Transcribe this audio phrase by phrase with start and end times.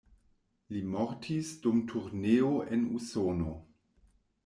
[0.75, 3.57] Li mortis dum turneo en Usono.